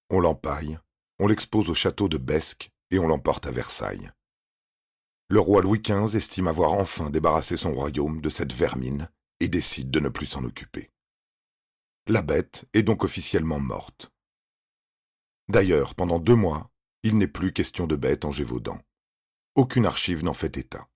On 0.10 0.20
l'empaille, 0.20 0.79
on 1.21 1.27
l'expose 1.27 1.69
au 1.69 1.75
château 1.75 2.09
de 2.09 2.17
Besque 2.17 2.71
et 2.89 2.97
on 2.97 3.07
l'emporte 3.07 3.45
à 3.45 3.51
Versailles. 3.51 4.11
Le 5.29 5.39
roi 5.39 5.61
Louis 5.61 5.79
XV 5.79 6.15
estime 6.17 6.47
avoir 6.47 6.73
enfin 6.73 7.11
débarrassé 7.11 7.57
son 7.57 7.71
royaume 7.73 8.21
de 8.21 8.27
cette 8.27 8.53
vermine 8.53 9.07
et 9.39 9.47
décide 9.47 9.91
de 9.91 9.99
ne 9.99 10.09
plus 10.09 10.25
s'en 10.25 10.43
occuper. 10.43 10.89
La 12.07 12.23
bête 12.23 12.65
est 12.73 12.81
donc 12.81 13.03
officiellement 13.03 13.59
morte. 13.59 14.11
D'ailleurs, 15.47 15.93
pendant 15.93 16.17
deux 16.17 16.35
mois, 16.35 16.71
il 17.03 17.19
n'est 17.19 17.27
plus 17.27 17.53
question 17.53 17.85
de 17.85 17.95
bête 17.95 18.25
en 18.25 18.31
Gévaudan. 18.31 18.81
Aucune 19.53 19.85
archive 19.85 20.23
n'en 20.23 20.33
fait 20.33 20.57
état. 20.57 20.89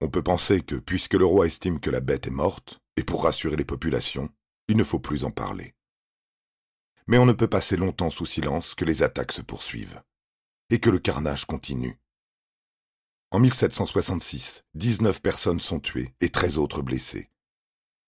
On 0.00 0.10
peut 0.10 0.22
penser 0.22 0.62
que, 0.62 0.74
puisque 0.74 1.14
le 1.14 1.24
roi 1.24 1.46
estime 1.46 1.78
que 1.78 1.90
la 1.90 2.00
bête 2.00 2.26
est 2.26 2.30
morte, 2.30 2.80
et 2.96 3.04
pour 3.04 3.22
rassurer 3.22 3.54
les 3.54 3.64
populations, 3.64 4.30
il 4.66 4.76
ne 4.76 4.84
faut 4.84 4.98
plus 4.98 5.24
en 5.24 5.30
parler. 5.30 5.74
Mais 7.08 7.18
on 7.18 7.26
ne 7.26 7.32
peut 7.32 7.48
passer 7.48 7.76
longtemps 7.76 8.10
sous 8.10 8.26
silence 8.26 8.74
que 8.74 8.84
les 8.84 9.02
attaques 9.02 9.32
se 9.32 9.42
poursuivent, 9.42 10.02
et 10.70 10.78
que 10.78 10.90
le 10.90 10.98
carnage 10.98 11.46
continue. 11.46 11.98
En 13.30 13.40
1766, 13.40 14.64
19 14.74 15.20
personnes 15.20 15.60
sont 15.60 15.80
tuées 15.80 16.14
et 16.20 16.30
13 16.30 16.58
autres 16.58 16.82
blessées. 16.82 17.30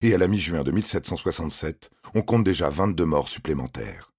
Et 0.02 0.14
à 0.14 0.18
la 0.18 0.28
mi-juin 0.28 0.62
de 0.62 0.70
1767, 0.70 1.90
on 2.14 2.22
compte 2.22 2.44
déjà 2.44 2.70
22 2.70 3.04
morts 3.04 3.28
supplémentaires. 3.28 4.12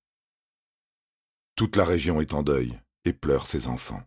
Toute 1.56 1.76
la 1.76 1.86
région 1.86 2.22
est 2.22 2.34
en 2.34 2.44
deuil 2.44 2.80
et 3.06 3.14
pleure 3.14 3.48
ses 3.48 3.68
enfants. 3.68 4.04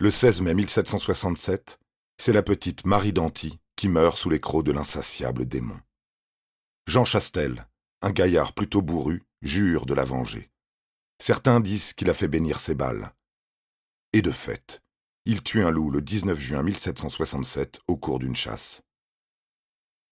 Le 0.00 0.10
16 0.10 0.40
mai 0.40 0.54
1767, 0.54 1.78
c'est 2.18 2.32
la 2.32 2.42
petite 2.42 2.84
Marie 2.84 3.12
Danty 3.12 3.60
qui 3.76 3.88
meurt 3.88 4.18
sous 4.18 4.30
les 4.30 4.40
crocs 4.40 4.64
de 4.64 4.72
l'insatiable 4.72 5.46
démon. 5.46 5.78
Jean 6.86 7.04
Chastel, 7.04 7.68
un 8.00 8.10
gaillard 8.10 8.52
plutôt 8.52 8.82
bourru, 8.82 9.22
jure 9.42 9.86
de 9.86 9.94
la 9.94 10.04
venger. 10.04 10.50
Certains 11.18 11.60
disent 11.60 11.92
qu'il 11.92 12.10
a 12.10 12.14
fait 12.14 12.28
bénir 12.28 12.58
ses 12.58 12.74
balles. 12.74 13.12
Et 14.12 14.22
de 14.22 14.30
fait, 14.30 14.82
il 15.24 15.42
tue 15.42 15.62
un 15.62 15.70
loup 15.70 15.90
le 15.90 16.00
19 16.00 16.38
juin 16.38 16.62
1767 16.62 17.80
au 17.86 17.96
cours 17.96 18.18
d'une 18.18 18.36
chasse. 18.36 18.82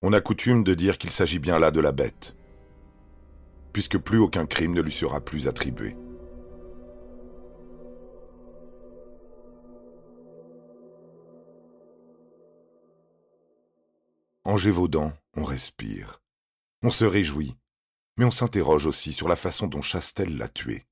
On 0.03 0.13
a 0.13 0.21
coutume 0.21 0.65
de 0.65 0.75
dire 0.75 0.99
qu'il 0.99 1.11
s'agit 1.11 1.39
bien 1.39 1.59
là 1.59 1.71
de 1.71 1.81
la 1.81 1.93
bête, 1.93 2.37
puisque 3.73 3.99
plus 3.99 4.19
aucun 4.19 4.47
crime 4.47 4.73
ne 4.73 4.81
lui 4.81 4.93
sera 4.93 5.21
plus 5.21 5.47
attribué. 5.47 5.97
En 14.45 14.57
Gévaudan, 14.57 15.13
on 15.37 15.45
respire. 15.45 16.23
On 16.83 16.91
se 16.91 17.05
réjouit, 17.05 17.57
mais 18.17 18.25
on 18.25 18.31
s'interroge 18.31 18.87
aussi 18.87 19.13
sur 19.13 19.29
la 19.29 19.37
façon 19.37 19.67
dont 19.67 19.83
Chastel 19.83 20.37
l'a 20.37 20.49
tué. 20.49 20.87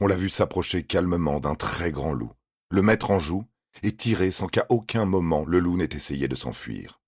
On 0.00 0.06
l'a 0.06 0.16
vu 0.16 0.28
s'approcher 0.28 0.84
calmement 0.84 1.40
d'un 1.40 1.54
très 1.54 1.90
grand 1.90 2.12
loup, 2.12 2.32
le 2.70 2.82
mettre 2.82 3.10
en 3.10 3.18
joue 3.18 3.46
et 3.82 3.96
tirer 3.96 4.30
sans 4.30 4.46
qu'à 4.46 4.66
aucun 4.68 5.04
moment 5.04 5.44
le 5.44 5.58
loup 5.58 5.76
n'ait 5.76 5.88
essayé 5.92 6.28
de 6.28 6.34
s'enfuir. 6.34 7.00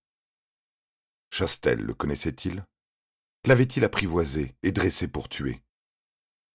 Chastel 1.30 1.80
le 1.80 1.94
connaissait-il? 1.94 2.64
L'avait-il 3.44 3.84
apprivoisé 3.84 4.54
et 4.62 4.72
dressé 4.72 5.08
pour 5.08 5.28
tuer? 5.28 5.62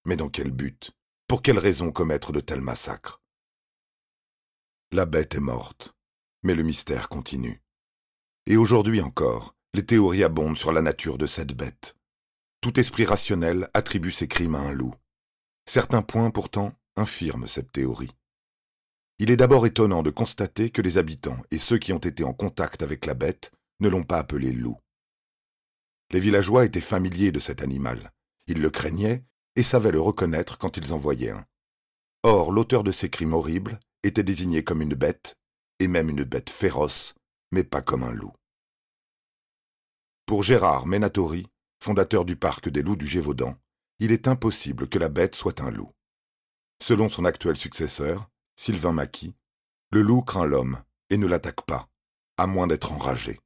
Mais 0.06 0.16
dans 0.16 0.30
quel 0.30 0.52
but? 0.52 0.92
Pour 1.28 1.42
quelle 1.42 1.60
raison 1.60 1.92
commettre 1.92 2.32
de 2.32 2.40
tels 2.40 2.62
massacres? 2.62 3.22
La 4.92 5.06
bête 5.06 5.36
est 5.36 5.40
morte, 5.40 5.96
mais 6.44 6.56
le 6.56 6.64
mystère 6.64 7.10
continue. 7.10 7.62
Et 8.46 8.58
aujourd'hui 8.58 9.02
encore, 9.02 9.56
les 9.74 9.86
théories 9.86 10.24
abondent 10.24 10.58
sur 10.58 10.72
la 10.72 10.82
nature 10.82 11.18
de 11.18 11.26
cette 11.26 11.54
bête. 11.54 11.96
Tout 12.64 12.80
esprit 12.80 13.04
rationnel 13.04 13.70
attribue 13.74 14.12
ses 14.14 14.30
crimes 14.30 14.56
à 14.56 14.60
un 14.60 14.72
loup. 14.72 14.96
Certains 15.66 16.02
points, 16.02 16.32
pourtant, 16.32 16.72
infirment 16.96 17.46
cette 17.46 17.74
théorie. 17.74 18.16
Il 19.20 19.32
est 19.32 19.36
d'abord 19.36 19.68
étonnant 19.68 20.02
de 20.02 20.12
constater 20.12 20.70
que 20.70 20.82
les 20.82 20.98
habitants 20.98 21.42
et 21.52 21.58
ceux 21.58 21.78
qui 21.78 21.92
ont 21.92 21.98
été 21.98 22.24
en 22.24 22.32
contact 22.32 22.82
avec 22.82 23.06
la 23.06 23.16
bête 23.16 23.52
ne 23.82 23.90
l'ont 23.90 24.06
pas 24.06 24.18
appelé 24.18 24.54
loup. 24.54 24.78
Les 26.12 26.22
villageois 26.22 26.64
étaient 26.64 26.80
familiers 26.80 27.34
de 27.34 27.40
cet 27.40 27.62
animal. 27.62 28.14
Ils 28.48 28.62
le 28.62 28.70
craignaient 28.70 29.26
et 29.58 29.64
savaient 29.64 29.92
le 29.92 30.00
reconnaître 30.00 30.58
quand 30.58 30.78
ils 30.78 30.94
en 30.94 30.98
voyaient 30.98 31.32
un. 31.32 31.46
Or, 32.24 32.54
l'auteur 32.54 32.86
de 32.86 32.94
ces 32.94 33.10
crimes 33.10 33.34
horribles 33.34 33.78
était 34.04 34.24
désigné 34.24 34.64
comme 34.64 34.82
une 34.82 34.96
bête, 34.96 35.36
et 35.80 35.90
même 35.90 36.10
une 36.10 36.24
bête 36.24 36.50
féroce, 36.50 37.14
mais 37.52 37.66
pas 37.66 37.82
comme 37.82 38.04
un 38.04 38.14
loup. 38.14 38.32
Pour 40.26 40.44
Gérard 40.44 40.88
Menatori, 40.88 41.50
fondateur 41.84 42.24
du 42.24 42.38
parc 42.38 42.70
des 42.70 42.82
loups 42.82 42.96
du 42.96 43.06
Gévaudan, 43.06 43.58
il 44.00 44.14
est 44.14 44.30
impossible 44.30 44.88
que 44.88 44.98
la 44.98 45.10
bête 45.10 45.36
soit 45.36 45.60
un 45.60 45.70
loup. 45.70 45.92
Selon 46.82 47.10
son 47.10 47.26
actuel 47.26 47.58
successeur, 47.58 48.30
Sylvain 48.56 48.94
Maquis, 48.94 49.36
le 49.92 50.02
loup 50.02 50.22
craint 50.22 50.46
l'homme 50.46 50.82
et 51.10 51.18
ne 51.18 51.28
l'attaque 51.28 51.66
pas, 51.66 51.90
à 52.38 52.48
moins 52.48 52.68
d'être 52.68 52.94
enragé. 52.94 53.42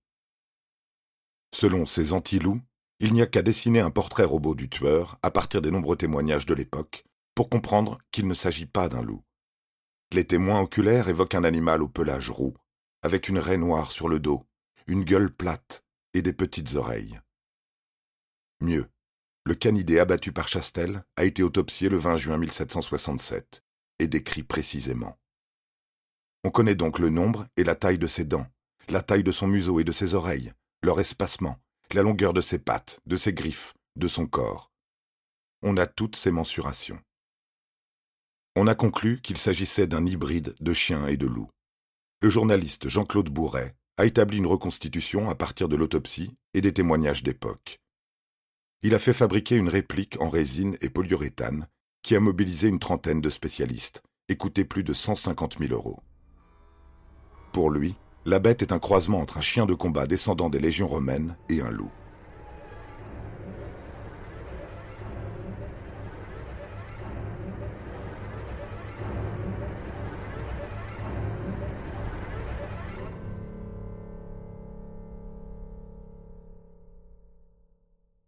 Selon 1.51 1.87
ces 1.87 2.13
anti-loups, 2.13 2.61
il 2.99 3.13
n'y 3.13 3.23
a 3.23 3.25
qu'à 3.25 3.41
dessiner 3.41 3.79
un 3.79 3.89
portrait 3.89 4.23
robot 4.23 4.53
du 4.53 4.69
tueur 4.69 5.17
à 5.23 5.31
partir 5.31 5.63
des 5.63 5.71
nombreux 5.71 5.97
témoignages 5.97 6.45
de 6.45 6.53
l'époque 6.53 7.05
pour 7.33 7.49
comprendre 7.49 7.97
qu'il 8.11 8.27
ne 8.27 8.35
s'agit 8.35 8.67
pas 8.67 8.87
d'un 8.87 9.01
loup. 9.01 9.23
Les 10.13 10.25
témoins 10.25 10.61
oculaires 10.61 11.09
évoquent 11.09 11.35
un 11.35 11.43
animal 11.43 11.81
au 11.81 11.87
pelage 11.87 12.29
roux, 12.29 12.55
avec 13.01 13.29
une 13.29 13.39
raie 13.39 13.57
noire 13.57 13.91
sur 13.91 14.07
le 14.07 14.19
dos, 14.19 14.45
une 14.85 15.05
gueule 15.05 15.33
plate 15.33 15.83
et 16.13 16.21
des 16.21 16.33
petites 16.33 16.75
oreilles. 16.75 17.19
Mieux, 18.61 18.89
le 19.45 19.55
canidé 19.55 19.99
abattu 19.99 20.31
par 20.31 20.47
Chastel 20.47 21.03
a 21.15 21.23
été 21.23 21.43
autopsié 21.43 21.89
le 21.89 21.97
20 21.97 22.17
juin 22.17 22.37
1767 22.37 23.63
et 23.99 24.07
décrit 24.07 24.43
précisément. 24.43 25.17
On 26.43 26.49
connaît 26.49 26.75
donc 26.75 26.99
le 26.99 27.09
nombre 27.09 27.47
et 27.57 27.63
la 27.63 27.75
taille 27.75 27.97
de 27.97 28.07
ses 28.07 28.25
dents, 28.25 28.47
la 28.89 29.01
taille 29.01 29.23
de 29.23 29.31
son 29.31 29.47
museau 29.47 29.79
et 29.79 29.83
de 29.83 29.91
ses 29.91 30.13
oreilles, 30.13 30.53
leur 30.83 30.99
espacement, 30.99 31.59
la 31.91 32.03
longueur 32.03 32.33
de 32.33 32.41
ses 32.41 32.59
pattes, 32.59 32.99
de 33.05 33.17
ses 33.17 33.33
griffes, 33.33 33.73
de 33.95 34.07
son 34.07 34.27
corps. 34.27 34.71
On 35.61 35.77
a 35.77 35.87
toutes 35.87 36.15
ces 36.15 36.31
mensurations. 36.31 36.99
On 38.55 38.67
a 38.67 38.75
conclu 38.75 39.21
qu'il 39.21 39.37
s'agissait 39.37 39.87
d'un 39.87 40.05
hybride 40.05 40.55
de 40.59 40.73
chien 40.73 41.07
et 41.07 41.17
de 41.17 41.27
loup 41.27 41.49
le 42.21 42.29
journaliste 42.31 42.89
Jean-Claude 42.89 43.29
Bourret 43.29 43.75
a 43.97 44.05
établi 44.05 44.37
une 44.39 44.47
reconstitution 44.47 45.29
à 45.29 45.35
partir 45.35 45.69
de 45.69 45.75
l'autopsie 45.75 46.35
et 46.53 46.61
des 46.61 46.73
témoignages 46.73 47.23
d'époque. 47.23 47.79
Il 48.83 48.93
a 48.93 48.99
fait 48.99 49.13
fabriquer 49.13 49.55
une 49.55 49.69
réplique 49.69 50.21
en 50.21 50.29
résine 50.29 50.77
et 50.81 50.89
polyuréthane 50.89 51.67
qui 52.03 52.15
a 52.15 52.19
mobilisé 52.19 52.67
une 52.67 52.79
trentaine 52.79 53.21
de 53.21 53.29
spécialistes 53.29 54.03
et 54.29 54.37
coûté 54.37 54.65
plus 54.65 54.83
de 54.83 54.93
150 54.93 55.57
000 55.57 55.73
euros. 55.73 55.99
Pour 57.51 57.71
lui, 57.71 57.95
la 58.25 58.39
bête 58.39 58.61
est 58.61 58.71
un 58.71 58.79
croisement 58.79 59.19
entre 59.19 59.39
un 59.39 59.41
chien 59.41 59.65
de 59.65 59.73
combat 59.73 60.05
descendant 60.05 60.49
des 60.49 60.59
légions 60.59 60.87
romaines 60.87 61.35
et 61.49 61.61
un 61.61 61.71
loup. 61.71 61.91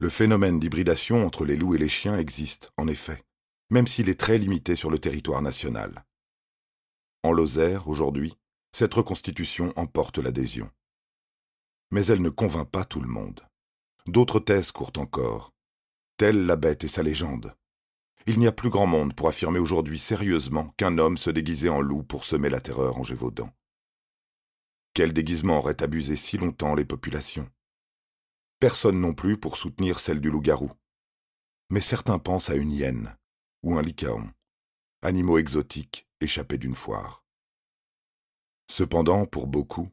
Le 0.10 0.12
phénomène 0.12 0.60
d'hybridation 0.60 1.24
entre 1.24 1.46
les 1.46 1.56
loups 1.56 1.76
et 1.76 1.78
les 1.78 1.88
chiens 1.88 2.18
existe, 2.18 2.72
en 2.78 2.88
effet, 2.88 3.24
même 3.70 3.86
s'il 3.86 4.10
est 4.10 4.20
très 4.20 4.40
limité 4.40 4.76
sur 4.76 4.90
le 4.90 4.98
territoire 4.98 5.44
national. 5.44 6.04
En 7.22 7.32
Lozère, 7.32 7.88
aujourd'hui, 7.88 8.36
cette 8.72 8.96
reconstitution 8.96 9.72
emporte 9.76 10.18
l'adhésion. 10.18 10.72
Mais 11.92 12.08
elle 12.08 12.24
ne 12.24 12.32
convainc 12.32 12.68
pas 12.68 12.86
tout 12.86 13.02
le 13.02 13.08
monde. 13.08 13.42
D'autres 14.08 14.40
thèses 14.40 14.72
courent 14.72 14.98
encore, 14.98 15.54
telle 16.18 16.48
la 16.48 16.56
bête 16.56 16.84
et 16.84 16.88
sa 16.88 17.04
légende. 17.04 17.54
Il 18.26 18.40
n'y 18.40 18.48
a 18.48 18.52
plus 18.52 18.72
grand 18.72 18.88
monde 18.88 19.14
pour 19.14 19.28
affirmer 19.28 19.60
aujourd'hui 19.60 20.00
sérieusement 20.00 20.74
qu'un 20.76 20.98
homme 20.98 21.20
se 21.20 21.30
déguisait 21.30 21.70
en 21.70 21.82
loup 21.82 22.02
pour 22.02 22.26
semer 22.26 22.50
la 22.50 22.62
terreur 22.62 22.98
en 22.98 23.04
Gévaudan. 23.04 23.54
Quel 24.96 25.14
déguisement 25.14 25.60
aurait 25.60 25.84
abusé 25.84 26.16
si 26.16 26.40
longtemps 26.40 26.74
les 26.74 26.84
populations? 26.84 27.48
Personne 28.60 29.00
non 29.00 29.14
plus 29.14 29.38
pour 29.38 29.56
soutenir 29.56 30.02
celle 30.02 30.20
du 30.20 30.30
loup-garou. 30.30 30.70
Mais 31.70 31.80
certains 31.80 32.20
pensent 32.20 32.50
à 32.50 32.56
une 32.56 32.74
hyène 32.74 33.18
ou 33.64 33.78
un 33.78 33.82
lycaon, 33.82 34.30
animaux 35.02 35.38
exotiques 35.38 36.08
échappés 36.20 36.58
d'une 36.58 36.76
foire. 36.76 37.24
Cependant, 38.70 39.26
pour 39.26 39.48
beaucoup, 39.48 39.90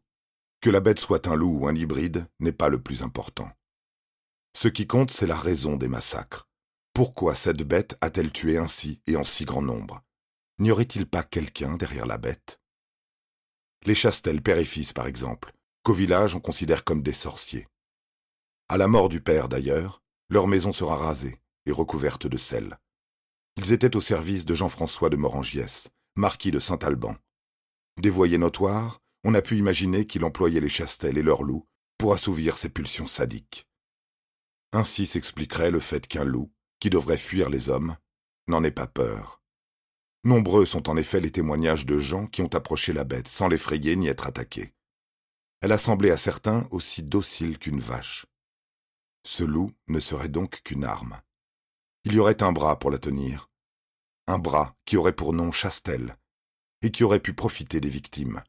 que 0.61 0.70
la 0.70 0.80
bête 0.80 0.99
soit 0.99 1.28
un 1.28 1.37
loup 1.37 1.61
ou 1.61 1.68
un 1.68 1.76
hybride 1.76 2.28
n'est 2.40 2.52
pas 2.52 2.68
le 2.68 2.82
plus 2.82 3.02
important. 3.02 3.50
Ce 4.52 4.66
qui 4.66 4.88
compte, 4.88 5.12
c'est 5.12 5.28
la 5.28 5.37
raison 5.37 5.76
des 5.76 5.88
massacres. 5.88 6.49
Pourquoi 6.92 7.37
cette 7.37 7.62
bête 7.62 7.96
a-t-elle 8.00 8.32
tué 8.32 8.58
ainsi 8.58 9.00
et 9.06 9.16
en 9.16 9.23
si 9.23 9.44
grand 9.44 9.62
nombre? 9.62 10.02
N'y 10.58 10.73
aurait-il 10.73 11.06
pas 11.06 11.23
quelqu'un 11.23 11.76
derrière 11.76 12.06
la 12.06 12.18
bête? 12.18 12.61
Les 13.85 13.94
Chastel, 13.94 14.42
père 14.42 14.58
et 14.58 14.64
fils, 14.64 14.92
par 14.92 15.06
exemple, 15.06 15.52
qu'au 15.85 15.92
village 15.92 16.35
on 16.35 16.40
considère 16.40 16.82
comme 16.82 17.02
des 17.02 17.12
sorciers. 17.12 17.68
À 18.68 18.76
la 18.76 18.88
mort 18.88 19.08
du 19.08 19.20
père, 19.20 19.49
d'ailleurs, 19.49 20.02
leur 20.28 20.49
maison 20.49 20.73
sera 20.73 20.96
rasée 20.96 21.40
et 21.66 21.73
recouverte 21.73 22.26
de 22.26 22.37
sel. 22.37 22.78
Ils 23.56 23.73
étaient 23.73 23.94
au 23.94 24.00
service 24.00 24.44
de 24.44 24.54
Jean-François 24.54 25.08
de 25.08 25.16
Morangiès, 25.16 25.88
marquis 26.16 26.50
de 26.50 26.58
Saint-Alban. 26.58 27.16
Dévoyé 27.96 28.38
notoire, 28.38 29.00
on 29.23 29.35
a 29.35 29.42
pu 29.42 29.56
imaginer 29.56 30.06
qu'il 30.06 30.25
employait 30.25 30.61
les 30.61 30.68
Chastel 30.68 31.16
et 31.16 31.23
leurs 31.23 31.44
loups 31.44 31.66
pour 31.96 32.12
assouvir 32.12 32.58
ses 32.58 32.68
pulsions 32.68 33.06
sadiques. 33.06 33.66
Ainsi 34.73 35.06
s'expliquerait 35.06 35.70
le 35.70 35.80
fait 35.80 36.06
qu'un 36.08 36.25
loup, 36.25 36.52
qui 36.80 36.90
devrait 36.90 37.16
fuir 37.16 37.49
les 37.49 37.68
hommes, 37.68 37.96
n'en 38.49 38.64
ait 38.64 38.73
pas 38.73 38.87
peur. 38.88 39.40
Nombreux 40.25 40.66
sont 40.66 40.90
en 40.90 40.96
effet 40.96 41.20
les 41.20 41.30
témoignages 41.30 41.87
de 41.87 42.00
gens 42.00 42.26
qui 42.26 42.42
ont 42.42 42.52
approché 42.52 42.92
la 42.92 43.04
bête 43.04 43.28
sans 43.28 43.46
l'effrayer 43.46 43.94
ni 43.94 44.08
être 44.08 44.26
attaqués. 44.26 44.75
Elle 45.61 45.73
a 45.73 45.78
semblé 45.78 46.11
à 46.11 46.16
certains 46.16 46.66
aussi 46.73 47.04
docile 47.04 47.58
qu'une 47.58 47.80
vache. 47.80 48.26
Ce 49.26 49.42
loup 49.42 49.73
ne 49.88 49.99
serait 49.99 50.28
donc 50.28 50.62
qu'une 50.62 50.85
arme. 50.85 51.21
Il 52.04 52.12
y 52.12 52.21
aurait 52.21 52.45
un 52.45 52.52
bras 52.52 52.78
pour 52.78 52.92
la 52.92 52.99
tenir, 52.99 53.50
un 54.28 54.38
bras 54.38 54.76
qui 54.85 54.97
aurait 54.97 55.16
pour 55.16 55.33
nom 55.33 55.50
Chastel, 55.50 56.16
et 56.80 56.92
qui 56.92 57.02
aurait 57.02 57.18
pu 57.18 57.35
profiter 57.35 57.80
des 57.80 57.88
victimes. 57.88 58.45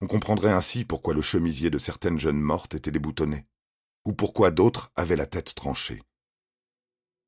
On 0.00 0.06
comprendrait 0.06 0.52
ainsi 0.52 0.86
pourquoi 0.86 1.12
le 1.12 1.20
chemisier 1.20 1.68
de 1.68 1.76
certaines 1.76 2.18
jeunes 2.18 2.40
mortes 2.40 2.76
était 2.76 2.90
déboutonné, 2.90 3.44
ou 4.06 4.14
pourquoi 4.14 4.50
d'autres 4.50 4.90
avaient 4.96 5.16
la 5.16 5.26
tête 5.26 5.54
tranchée. 5.54 6.02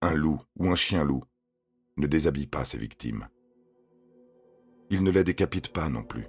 Un 0.01 0.15
loup 0.15 0.41
ou 0.59 0.71
un 0.71 0.77
chien-loup 0.77 1.23
ne 1.99 2.07
déshabille 2.07 2.47
pas 2.47 2.65
ses 2.65 2.79
victimes. 2.79 3.29
Il 4.89 5.03
ne 5.03 5.11
les 5.11 5.25
décapite 5.25 5.75
pas 5.75 5.91
non 5.91 6.05
plus. 6.05 6.27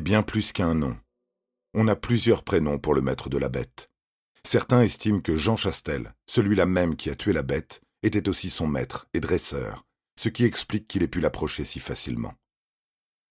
Bien 0.00 0.22
plus 0.22 0.52
qu'un 0.52 0.74
nom. 0.74 0.96
On 1.74 1.88
a 1.88 1.96
plusieurs 1.96 2.44
prénoms 2.44 2.78
pour 2.78 2.94
le 2.94 3.00
maître 3.00 3.28
de 3.28 3.38
la 3.38 3.48
bête. 3.48 3.90
Certains 4.44 4.82
estiment 4.82 5.20
que 5.20 5.36
Jean 5.36 5.56
Chastel, 5.56 6.14
celui-là 6.26 6.66
même 6.66 6.96
qui 6.96 7.10
a 7.10 7.16
tué 7.16 7.32
la 7.32 7.42
bête, 7.42 7.80
était 8.02 8.28
aussi 8.28 8.50
son 8.50 8.66
maître 8.66 9.08
et 9.14 9.20
dresseur, 9.20 9.84
ce 10.20 10.28
qui 10.28 10.44
explique 10.44 10.86
qu'il 10.86 11.02
ait 11.02 11.08
pu 11.08 11.20
l'approcher 11.20 11.64
si 11.64 11.80
facilement. 11.80 12.34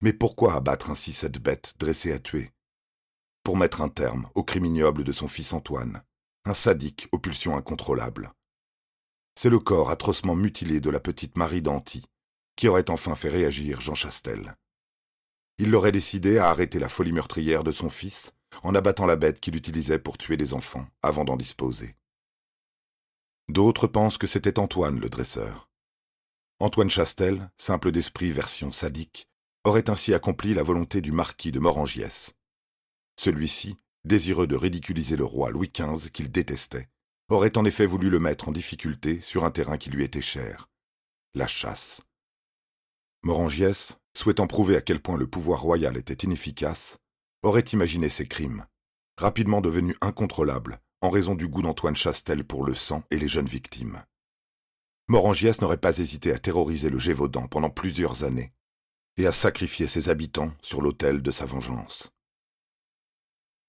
Mais 0.01 0.13
pourquoi 0.13 0.55
abattre 0.55 0.89
ainsi 0.89 1.13
cette 1.13 1.39
bête 1.39 1.75
dressée 1.77 2.11
à 2.11 2.19
tuer? 2.19 2.51
Pour 3.43 3.57
mettre 3.57 3.81
un 3.81 3.89
terme 3.89 4.27
au 4.35 4.43
crime 4.43 4.65
ignoble 4.65 5.03
de 5.03 5.11
son 5.11 5.27
fils 5.27 5.53
Antoine, 5.53 6.03
un 6.45 6.53
sadique 6.53 7.07
aux 7.11 7.19
pulsions 7.19 7.55
incontrôlables. 7.55 8.33
C'est 9.35 9.49
le 9.49 9.59
corps 9.59 9.89
atrocement 9.89 10.35
mutilé 10.35 10.79
de 10.79 10.89
la 10.89 10.99
petite 10.99 11.37
Marie 11.37 11.61
d'Anty 11.61 12.05
qui 12.55 12.67
aurait 12.67 12.89
enfin 12.89 13.15
fait 13.15 13.29
réagir 13.29 13.81
Jean 13.81 13.95
Chastel 13.95 14.55
il 15.57 15.71
l'aurait 15.71 15.91
décidé 15.91 16.37
à 16.37 16.49
arrêter 16.49 16.79
la 16.79 16.89
folie 16.89 17.11
meurtrière 17.11 17.63
de 17.63 17.71
son 17.71 17.89
fils 17.89 18.33
en 18.61 18.75
abattant 18.75 19.05
la 19.05 19.15
bête 19.15 19.39
qu'il 19.39 19.55
utilisait 19.55 19.99
pour 19.99 20.17
tuer 20.17 20.37
les 20.37 20.53
enfants 20.53 20.87
avant 21.01 21.25
d'en 21.25 21.37
disposer. 21.37 21.95
D'autres 23.49 23.87
pensent 23.87 24.17
que 24.17 24.27
c'était 24.27 24.59
Antoine 24.59 24.99
le 24.99 25.09
dresseur. 25.09 25.69
Antoine 26.59 26.89
Chastel, 26.89 27.51
simple 27.57 27.91
d'esprit 27.91 28.31
version 28.31 28.71
sadique, 28.71 29.27
aurait 29.63 29.89
ainsi 29.89 30.13
accompli 30.13 30.53
la 30.53 30.63
volonté 30.63 31.01
du 31.01 31.11
marquis 31.11 31.51
de 31.51 31.59
Morangiès. 31.59 32.35
Celui-ci, 33.17 33.77
désireux 34.05 34.47
de 34.47 34.55
ridiculiser 34.55 35.15
le 35.15 35.25
roi 35.25 35.49
Louis 35.49 35.71
XV 35.73 36.09
qu'il 36.11 36.31
détestait, 36.31 36.89
aurait 37.29 37.57
en 37.57 37.65
effet 37.65 37.85
voulu 37.85 38.09
le 38.09 38.19
mettre 38.19 38.49
en 38.49 38.51
difficulté 38.51 39.21
sur 39.21 39.45
un 39.45 39.51
terrain 39.51 39.77
qui 39.77 39.89
lui 39.89 40.03
était 40.03 40.21
cher, 40.21 40.69
la 41.33 41.47
chasse. 41.47 42.01
Morangiès, 43.23 43.99
souhaitant 44.15 44.47
prouver 44.47 44.75
à 44.75 44.81
quel 44.81 45.01
point 45.01 45.17
le 45.17 45.27
pouvoir 45.27 45.61
royal 45.61 45.97
était 45.97 46.25
inefficace, 46.25 46.97
aurait 47.41 47.61
imaginé 47.61 48.09
ces 48.09 48.27
crimes, 48.27 48.65
rapidement 49.17 49.61
devenus 49.61 49.95
incontrôlables 50.01 50.79
en 51.01 51.09
raison 51.09 51.35
du 51.35 51.47
goût 51.47 51.61
d'Antoine 51.61 51.95
Chastel 51.95 52.45
pour 52.45 52.65
le 52.65 52.73
sang 52.73 53.03
et 53.11 53.19
les 53.19 53.27
jeunes 53.27 53.47
victimes. 53.47 54.03
Morangiès 55.09 55.59
n'aurait 55.59 55.77
pas 55.77 55.97
hésité 55.97 56.31
à 56.31 56.39
terroriser 56.39 56.89
le 56.89 56.97
Gévaudan 56.97 57.47
pendant 57.47 57.69
plusieurs 57.69 58.23
années 58.23 58.53
et 59.17 59.27
à 59.27 59.33
sacrifier 59.33 59.85
ses 59.85 60.09
habitants 60.09 60.53
sur 60.61 60.81
l'autel 60.81 61.21
de 61.21 61.31
sa 61.31 61.45
vengeance. 61.45 62.11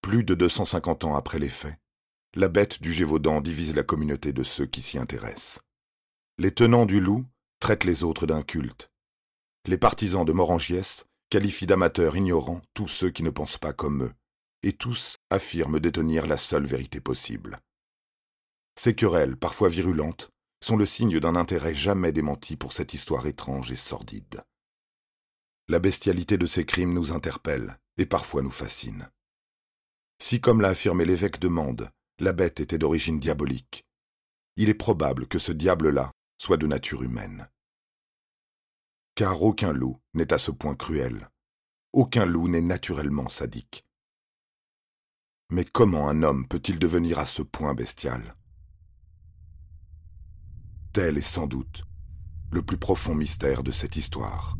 Plus 0.00 0.22
de 0.22 0.34
250 0.34 1.04
ans 1.04 1.16
après 1.16 1.38
les 1.38 1.48
faits, 1.48 1.76
la 2.34 2.48
bête 2.48 2.80
du 2.80 2.92
Gévaudan 2.92 3.40
divise 3.40 3.74
la 3.74 3.82
communauté 3.82 4.32
de 4.32 4.42
ceux 4.42 4.66
qui 4.66 4.82
s'y 4.82 4.98
intéressent. 4.98 5.60
Les 6.38 6.52
tenants 6.52 6.86
du 6.86 7.00
loup 7.00 7.24
traitent 7.58 7.84
les 7.84 8.04
autres 8.04 8.26
d'un 8.26 8.42
culte, 8.42 8.90
les 9.66 9.78
partisans 9.78 10.24
de 10.24 10.32
Morangiès 10.32 11.06
qualifient 11.30 11.66
d'amateurs 11.66 12.16
ignorants 12.16 12.60
tous 12.74 12.88
ceux 12.88 13.10
qui 13.10 13.22
ne 13.22 13.30
pensent 13.30 13.58
pas 13.58 13.72
comme 13.72 14.04
eux, 14.04 14.12
et 14.62 14.72
tous 14.72 15.16
affirment 15.30 15.80
détenir 15.80 16.26
la 16.26 16.36
seule 16.36 16.66
vérité 16.66 17.00
possible. 17.00 17.60
Ces 18.78 18.94
querelles, 18.94 19.36
parfois 19.36 19.68
virulentes, 19.68 20.30
sont 20.62 20.76
le 20.76 20.86
signe 20.86 21.18
d'un 21.18 21.36
intérêt 21.36 21.74
jamais 21.74 22.12
démenti 22.12 22.56
pour 22.56 22.72
cette 22.72 22.94
histoire 22.94 23.26
étrange 23.26 23.70
et 23.72 23.76
sordide. 23.76 24.42
La 25.68 25.78
bestialité 25.78 26.36
de 26.36 26.46
ces 26.46 26.66
crimes 26.66 26.92
nous 26.92 27.12
interpelle 27.12 27.78
et 27.96 28.06
parfois 28.06 28.42
nous 28.42 28.50
fascine. 28.50 29.08
Si, 30.22 30.40
comme 30.40 30.60
l'a 30.60 30.70
affirmé 30.70 31.04
l'évêque 31.04 31.38
de 31.38 31.48
Mende, 31.48 31.90
la 32.18 32.32
bête 32.32 32.60
était 32.60 32.78
d'origine 32.78 33.18
diabolique, 33.18 33.84
il 34.56 34.68
est 34.68 34.74
probable 34.74 35.26
que 35.26 35.38
ce 35.38 35.52
diable-là 35.52 36.12
soit 36.38 36.56
de 36.56 36.66
nature 36.66 37.02
humaine 37.02 37.48
car 39.14 39.42
aucun 39.42 39.72
loup 39.72 40.00
n'est 40.14 40.32
à 40.32 40.38
ce 40.38 40.50
point 40.50 40.74
cruel. 40.74 41.30
Aucun 41.92 42.26
loup 42.26 42.48
n'est 42.48 42.60
naturellement 42.60 43.28
sadique. 43.28 43.84
Mais 45.50 45.64
comment 45.64 46.08
un 46.08 46.22
homme 46.22 46.48
peut-il 46.48 46.78
devenir 46.78 47.18
à 47.18 47.26
ce 47.26 47.42
point 47.42 47.74
bestial? 47.74 48.34
Tel 50.92 51.18
est 51.18 51.20
sans 51.20 51.46
doute 51.46 51.84
le 52.50 52.62
plus 52.62 52.78
profond 52.78 53.14
mystère 53.14 53.64
de 53.64 53.72
cette 53.72 53.96
histoire. 53.96 54.56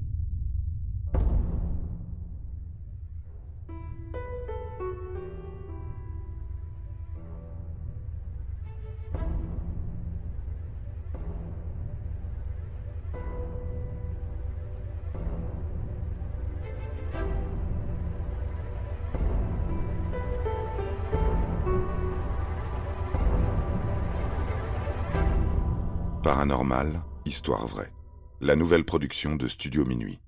Paranormal, 26.24 27.02
Histoire 27.26 27.66
vraie. 27.66 27.92
La 28.40 28.56
nouvelle 28.56 28.86
production 28.86 29.36
de 29.36 29.46
Studio 29.46 29.84
Minuit. 29.84 30.20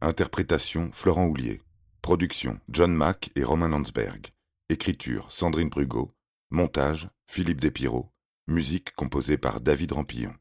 Interprétation 0.00 0.90
Florent 0.92 1.26
Houlier. 1.26 1.62
Production 2.02 2.58
John 2.68 2.92
Mack 2.92 3.30
et 3.36 3.44
Romain 3.44 3.68
Landsberg. 3.68 4.32
Écriture 4.70 5.30
Sandrine 5.30 5.68
Brugot. 5.68 6.10
Montage 6.50 7.08
Philippe 7.28 7.60
Despiraux. 7.60 8.10
Musique 8.48 8.92
composée 8.96 9.38
par 9.38 9.60
David 9.60 9.92
Rampillon. 9.92 10.34